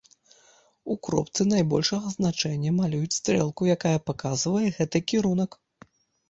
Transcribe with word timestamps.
У 0.93 0.95
кропцы 1.07 1.45
найбольшага 1.53 2.07
значэння 2.15 2.71
малююць 2.79 3.17
стрэлку, 3.19 3.69
якая 3.75 3.95
паказвае 4.07 4.65
гэты 4.79 4.97
кірунак. 5.13 5.51